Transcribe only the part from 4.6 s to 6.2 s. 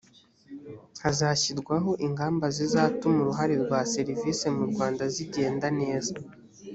rwanda zigenda neza